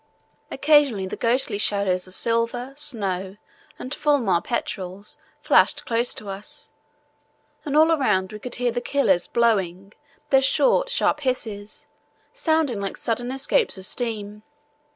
Occasionally 0.49 1.05
the 1.05 1.15
ghostly 1.15 1.59
shadows 1.59 2.07
of 2.07 2.15
silver, 2.15 2.73
snow, 2.75 3.37
and 3.77 3.93
fulmar 3.93 4.41
petrels 4.43 5.19
flashed 5.43 5.85
close 5.85 6.15
to 6.15 6.27
us, 6.27 6.71
and 7.65 7.77
all 7.77 7.91
around 7.91 8.31
we 8.31 8.39
could 8.39 8.55
hear 8.55 8.71
the 8.71 8.81
killers 8.81 9.27
blowing, 9.27 9.93
their 10.31 10.41
short, 10.41 10.89
sharp 10.89 11.19
hisses 11.19 11.85
sounding 12.33 12.81
like 12.81 12.97
sudden 12.97 13.31
escapes 13.31 13.77
of 13.77 13.85
steam. 13.85 14.41